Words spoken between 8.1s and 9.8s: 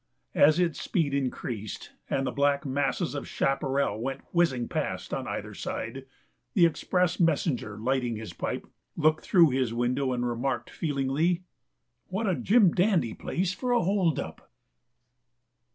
his pipe, looked through his